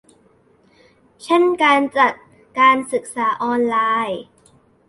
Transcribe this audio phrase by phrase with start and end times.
[1.23, 2.13] เช่นการจัด
[2.59, 3.77] การศึกษาออนไล
[4.09, 4.21] น์